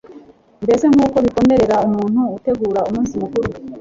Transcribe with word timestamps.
mbese 0.63 0.85
nk'uko 0.93 1.17
bikomerera 1.25 1.75
umuntu 1.87 2.19
utegura 2.37 2.79
umunsi 2.89 3.13
mukuru 3.21 3.49